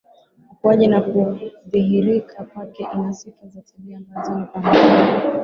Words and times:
ukuaji 0.51 0.87
na 0.87 1.01
kudhihirika 1.01 2.43
kwake 2.43 2.87
Ina 2.95 3.13
sifa 3.13 3.47
za 3.47 3.61
tabia 3.61 3.97
ambazo 3.97 4.39
ni 4.39 4.45
pamoja 4.45 4.99